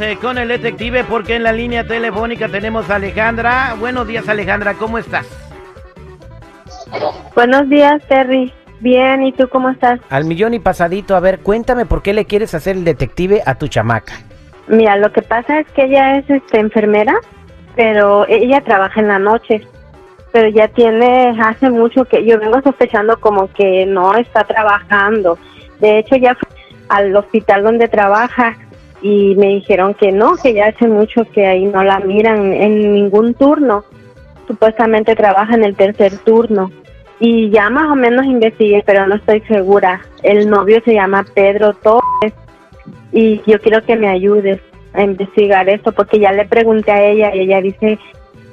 [0.00, 3.74] Eh, con el detective porque en la línea telefónica tenemos a Alejandra.
[3.78, 5.26] Buenos días Alejandra, ¿cómo estás?
[7.34, 8.50] Buenos días, Terry.
[8.80, 10.00] Bien, ¿y tú cómo estás?
[10.08, 13.56] Al millón y pasadito, a ver, cuéntame por qué le quieres hacer el detective a
[13.56, 14.14] tu chamaca.
[14.68, 17.14] Mira, lo que pasa es que ella es este, enfermera,
[17.76, 19.66] pero ella trabaja en la noche.
[20.32, 25.38] Pero ya tiene, hace mucho que yo vengo sospechando como que no está trabajando.
[25.80, 26.48] De hecho, ya fue
[26.88, 28.56] al hospital donde trabaja
[29.00, 32.92] y me dijeron que no, que ya hace mucho que ahí no la miran en
[32.92, 33.84] ningún turno.
[34.46, 36.70] Supuestamente trabaja en el tercer turno.
[37.20, 40.00] Y ya más o menos investigué, pero no estoy segura.
[40.22, 42.32] El novio se llama Pedro Torres
[43.12, 44.60] y yo quiero que me ayudes
[44.92, 47.98] a investigar esto porque ya le pregunté a ella y ella dice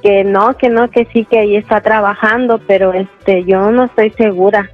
[0.01, 4.11] que no, que no, que sí, que ahí está trabajando, pero este, yo no estoy
[4.11, 4.69] segura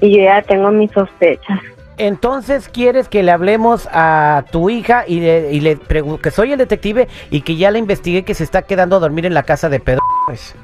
[0.00, 1.60] y yo ya tengo mis sospechas.
[1.98, 6.52] Entonces quieres que le hablemos a tu hija y le, y le pregunto que soy
[6.52, 9.42] el detective y que ya le investigué que se está quedando a dormir en la
[9.42, 10.00] casa de Pedro.
[10.26, 10.54] Pues.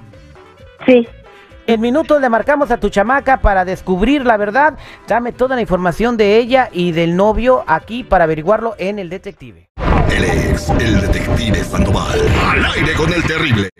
[0.86, 1.06] Sí,
[1.66, 4.76] En minutos le marcamos a tu chamaca para descubrir la verdad.
[5.06, 9.68] Dame toda la información de ella y del novio aquí para averiguarlo en el detective.
[10.10, 12.20] Él es el detective Sandoval.
[12.50, 13.71] Al aire con el terrible.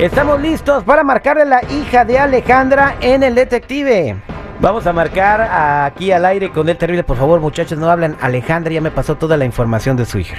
[0.00, 4.16] Estamos listos para marcarle a la hija de Alejandra en el detective.
[4.58, 5.42] Vamos a marcar
[5.84, 7.04] aquí al aire con el terrible.
[7.04, 8.16] Por favor, muchachos, no hablan.
[8.22, 10.36] Alejandra ya me pasó toda la información de su hija.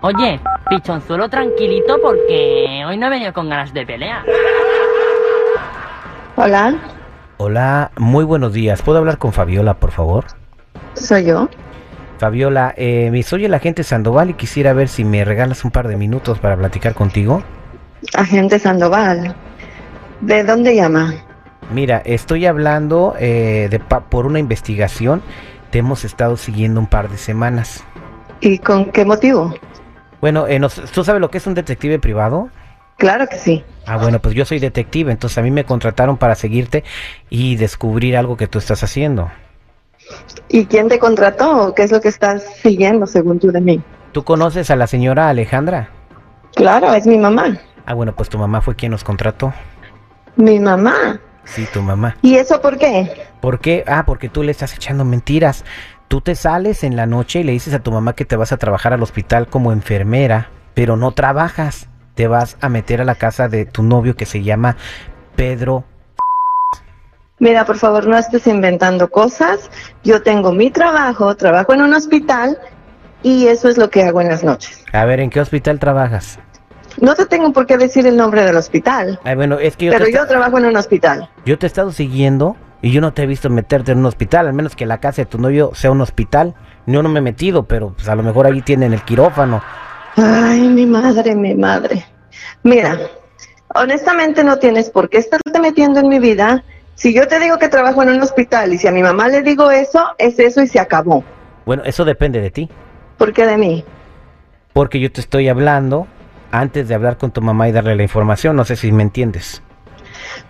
[0.00, 4.24] Oye, pichonzuelo tranquilito porque hoy no he venido con ganas de pelear.
[6.34, 6.74] Hola,
[7.38, 8.82] Hola, muy buenos días.
[8.82, 10.24] ¿Puedo hablar con Fabiola, por favor?
[10.94, 11.48] soy yo.
[12.18, 15.86] Fabiola, eh, me soy el agente Sandoval y quisiera ver si me regalas un par
[15.88, 17.42] de minutos para platicar contigo.
[18.14, 19.34] Agente Sandoval.
[20.20, 21.14] ¿De dónde llama?
[21.72, 25.20] Mira, estoy hablando eh, de pa- por una investigación.
[25.70, 27.84] Te hemos estado siguiendo un par de semanas.
[28.40, 29.54] ¿Y con qué motivo?
[30.20, 32.48] Bueno, eh, nos- ¿tú sabes lo que es un detective privado?
[32.96, 33.62] Claro que sí.
[33.86, 36.82] Ah, bueno, pues yo soy detective, entonces a mí me contrataron para seguirte
[37.28, 39.30] y descubrir algo que tú estás haciendo.
[40.48, 41.74] ¿Y quién te contrató?
[41.74, 43.82] ¿Qué es lo que estás siguiendo según tú de mí?
[44.12, 45.90] ¿Tú conoces a la señora Alejandra?
[46.54, 47.58] Claro, es mi mamá.
[47.84, 49.52] Ah, bueno, pues tu mamá fue quien nos contrató.
[50.36, 51.20] Mi mamá.
[51.44, 52.16] Sí, tu mamá.
[52.22, 53.26] ¿Y eso por qué?
[53.40, 53.84] ¿Por qué?
[53.86, 55.64] Ah, porque tú le estás echando mentiras.
[56.08, 58.52] Tú te sales en la noche y le dices a tu mamá que te vas
[58.52, 61.88] a trabajar al hospital como enfermera, pero no trabajas.
[62.14, 64.76] Te vas a meter a la casa de tu novio que se llama
[65.36, 65.84] Pedro.
[67.38, 69.70] Mira, por favor, no estés inventando cosas.
[70.02, 72.58] Yo tengo mi trabajo, trabajo en un hospital
[73.22, 74.84] y eso es lo que hago en las noches.
[74.92, 76.38] A ver, ¿en qué hospital trabajas?
[76.98, 79.92] No te tengo por qué decir el nombre del hospital, Ay, bueno, es que yo,
[79.92, 81.28] pero yo trabajo en un hospital.
[81.44, 84.46] yo te he estado siguiendo y yo no te he visto meterte en un hospital,
[84.46, 86.54] al menos que la casa de tu novio sea un hospital.
[86.86, 89.62] Yo no me he metido, pero pues a lo mejor ahí tienen el quirófano.
[90.16, 92.06] Ay, mi madre, mi madre.
[92.62, 92.96] Mira,
[93.74, 96.64] honestamente no tienes por qué estarte metiendo en mi vida.
[96.96, 99.42] Si yo te digo que trabajo en un hospital y si a mi mamá le
[99.42, 101.22] digo eso, es eso y se acabó.
[101.66, 102.70] Bueno, eso depende de ti.
[103.18, 103.84] ¿Por qué de mí?
[104.72, 106.06] Porque yo te estoy hablando
[106.50, 108.56] antes de hablar con tu mamá y darle la información.
[108.56, 109.62] No sé si me entiendes.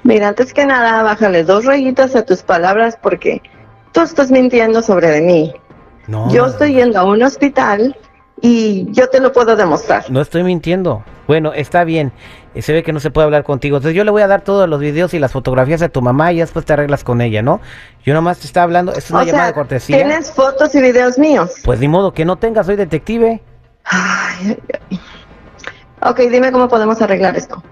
[0.04, 3.42] Mira, antes que nada, bájale dos rayitas a tus palabras porque
[3.92, 5.52] tú estás mintiendo sobre de mí.
[6.06, 7.96] No, Yo estoy yendo a un hospital
[8.40, 10.04] y yo te lo puedo demostrar.
[10.10, 11.02] no estoy mintiendo.
[11.26, 12.12] Bueno, está bien.
[12.54, 13.76] Eh, Se ve que no se puede hablar contigo.
[13.78, 16.32] Entonces yo le voy a dar todos los videos y las fotografías a tu mamá
[16.32, 17.60] y después te arreglas con ella, ¿no?
[18.04, 18.92] Yo nomás te estaba hablando.
[18.92, 19.96] Es una o llamada sea, de cortesía.
[19.96, 21.54] tienes fotos y videos míos.
[21.64, 23.40] Pues ni modo que no tengas, soy detective.
[23.84, 24.58] Ay, ay,
[24.90, 25.00] ay.
[26.02, 27.62] Ok, dime cómo podemos arreglar esto.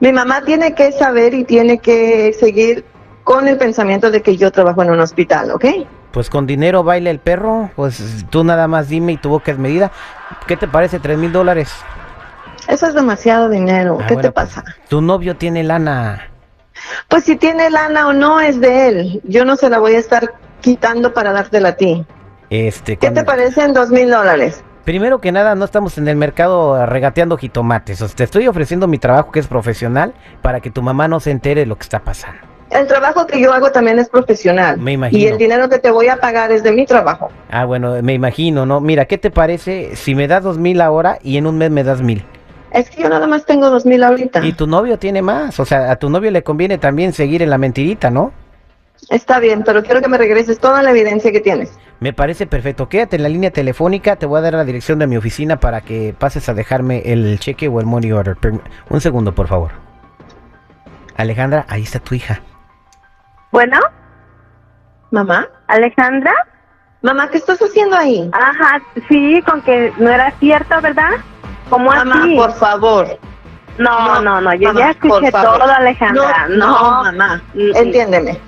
[0.00, 2.84] Mi mamá tiene que saber y tiene que seguir
[3.22, 5.64] con el pensamiento de que yo trabajo en un hospital, ¿ok?
[6.10, 7.70] Pues con dinero baila el perro.
[7.76, 9.90] Pues tú nada más dime y tu boca es medida.
[10.46, 10.98] ¿Qué te parece?
[10.98, 11.72] ¿Tres mil dólares?
[12.68, 13.98] Eso es demasiado dinero.
[14.00, 14.64] Ah, ¿Qué bueno, te pues, pasa?
[14.88, 16.28] tu novio tiene lana.
[17.08, 19.20] Pues si tiene lana o no es de él.
[19.24, 22.04] Yo no se la voy a estar quitando para dártela a ti.
[22.50, 24.62] Este, ¿Qué cuando- te parecen dos mil dólares?
[24.84, 28.00] Primero que nada, no estamos en el mercado regateando jitomates.
[28.02, 31.20] O sea, te estoy ofreciendo mi trabajo que es profesional para que tu mamá no
[31.20, 32.38] se entere de lo que está pasando.
[32.70, 34.78] El trabajo que yo hago también es profesional.
[34.78, 35.20] Me imagino.
[35.20, 37.30] Y el dinero que te voy a pagar es de mi trabajo.
[37.50, 38.80] Ah, bueno, me imagino, ¿no?
[38.80, 41.82] Mira, ¿qué te parece si me das dos mil ahora y en un mes me
[41.82, 42.24] das mil?
[42.72, 44.46] Es que yo nada más tengo dos mil ahorita.
[44.46, 45.58] Y tu novio tiene más.
[45.58, 48.32] O sea, a tu novio le conviene también seguir en la mentirita, ¿no?
[49.08, 51.72] Está bien, pero quiero que me regreses toda la evidencia que tienes.
[51.98, 52.88] Me parece perfecto.
[52.88, 54.14] Quédate en la línea telefónica.
[54.14, 57.40] Te voy a dar la dirección de mi oficina para que pases a dejarme el
[57.40, 58.36] cheque o el money order.
[58.88, 59.72] Un segundo, por favor.
[61.16, 62.42] Alejandra, ahí está tu hija.
[63.52, 63.78] Bueno,
[65.10, 66.32] Mamá, Alejandra.
[67.02, 68.30] mamá, ¿qué estás haciendo ahí?
[68.32, 71.10] Ajá, sí, con que no era cierto, ¿verdad?
[71.68, 72.36] ¿Cómo Mamá, así?
[72.36, 73.18] por favor.
[73.78, 76.46] No, no, no, yo mamá, ya escuché todo, Alejandra.
[76.48, 78.38] No, no, mamá, Mm, entiéndeme.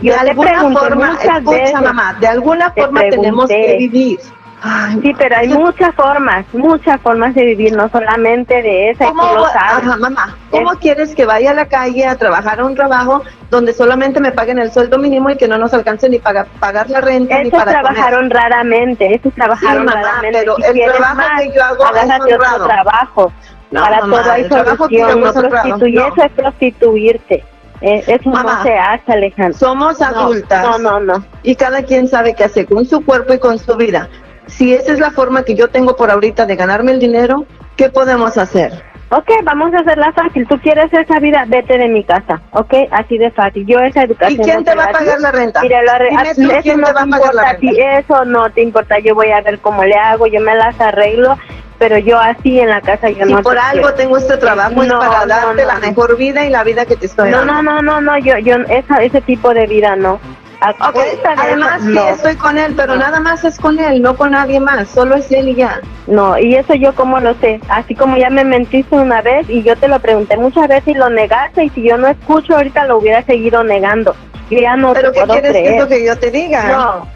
[0.00, 1.80] Yo de alguna forma, escucha, veces.
[1.80, 4.18] mamá, de alguna forma tenemos que vivir.
[4.64, 9.08] Ay, Sí, pero hay muchas formas, muchas formas de vivir, no solamente de esa, y
[9.08, 9.86] ¿Cómo, tú lo sabes.
[9.88, 13.72] ajá, mamá, ¿cómo quieres que vaya a la calle a trabajar a un trabajo donde
[13.72, 17.00] solamente me paguen el sueldo mínimo y que no nos alcance ni para pagar la
[17.00, 17.94] renta ni Esos para comer?
[17.94, 20.38] trabajaron raramente, esos trabajaron mamá, raramente.
[20.38, 22.66] pero si el trabajo más, que yo hago es honrado.
[22.66, 23.32] trabajo.
[23.72, 25.50] No, Para mamá, todo hay solución, no es honrado.
[25.62, 26.06] prostituir, No.
[26.06, 27.44] eso es prostituirte.
[27.80, 29.58] Eh, eso Mamá, no se hace, Alejandro.
[29.58, 30.62] Somos No, adultas.
[30.62, 31.24] No, no, no.
[31.42, 34.08] y cada quien sabe qué hacer con su cuerpo y con su vida.
[34.46, 37.46] Si esa es la forma que yo tengo por ahorita de ganarme el dinero,
[37.76, 38.72] ¿qué podemos hacer?
[39.10, 40.46] Ok, vamos a hacerla fácil.
[40.48, 43.66] Tú quieres esa vida, vete de mi casa, ok, así de fácil.
[43.66, 44.42] Yo esa ¿Y educación.
[44.42, 45.60] quién no te va a la pagar la renta?
[45.60, 47.68] Mira, lo arre- Dime a- tú, eso ¿quién no te va a pagar la ti,
[47.78, 48.98] eso no te importa.
[49.00, 51.36] Yo voy a ver cómo le hago, yo me las arreglo,
[51.78, 53.42] pero yo así en la casa yo Si no.
[53.42, 53.94] por te algo quiero.
[53.94, 57.04] tengo este trabajo es No, para darte la mejor vida y la vida que te
[57.04, 57.52] estoy No, dando.
[57.54, 60.20] no, no, no, no, yo, yo, esa, ese tipo de vida no.
[60.62, 60.92] A
[61.36, 62.08] además no.
[62.08, 65.30] estoy con él, pero nada más es con él, no con nadie más, solo es
[65.32, 65.80] él y ya.
[66.06, 69.62] No, y eso yo como lo sé, así como ya me mentiste una vez y
[69.64, 72.86] yo te lo pregunté muchas veces y lo negaste y si yo no escucho ahorita
[72.86, 74.14] lo hubiera seguido negando.
[74.50, 76.68] Yo ya no Pero te ¿qué puedo quieres que que yo te diga?
[76.68, 77.08] No,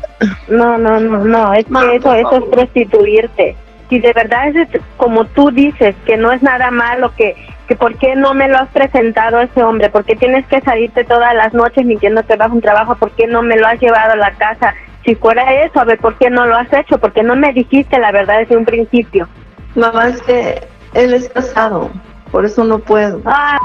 [0.48, 3.56] no, no, no, no, es que eso, eso es prostituirte.
[3.88, 7.36] Si de verdad es como tú dices, que no es nada malo, que,
[7.68, 10.60] que por qué no me lo has presentado a ese hombre, por qué tienes que
[10.60, 13.66] salirte todas las noches mintiendo que vas a un trabajo, por qué no me lo
[13.66, 14.74] has llevado a la casa.
[15.04, 16.98] Si fuera eso, a ver, ¿por qué no lo has hecho?
[16.98, 19.28] ¿Por qué no me dijiste la verdad desde un principio?
[19.76, 21.90] Mamá, es que él es casado,
[22.32, 23.20] por eso no puedo.
[23.24, 23.56] Ah,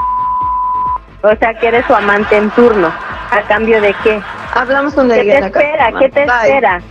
[1.24, 2.88] o sea, que eres su amante en turno.
[3.32, 4.22] ¿A cambio de qué?
[4.54, 5.92] Hablamos con ¿Qué te espera?
[5.98, 6.36] ¿Qué te Bye.
[6.44, 6.82] espera?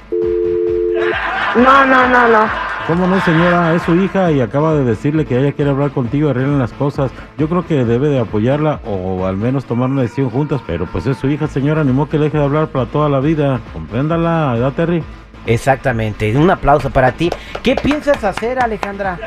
[1.56, 2.69] No, no, no, no.
[2.90, 3.72] ¿Cómo no, señora?
[3.72, 7.12] Es su hija y acaba de decirle que ella quiere hablar contigo arreglen las cosas.
[7.38, 11.06] Yo creo que debe de apoyarla o al menos tomar una decisión juntas, pero pues
[11.06, 13.60] es su hija, señora, ni modo que le deje de hablar para toda la vida.
[13.72, 15.04] Compréndala, ¿verdad, Terry?
[15.46, 16.36] Exactamente.
[16.36, 17.30] Un aplauso para ti.
[17.62, 19.20] ¿Qué piensas hacer, Alejandra?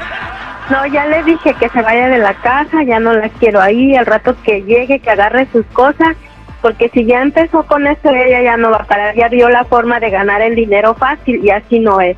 [0.70, 3.96] No, ya le dije que se vaya de la casa, ya no la quiero ahí,
[3.96, 6.18] al rato que llegue, que agarre sus cosas,
[6.62, 9.64] porque si ya empezó con eso, ella ya no va a parar, ya vio la
[9.64, 12.18] forma de ganar el dinero fácil y así no es.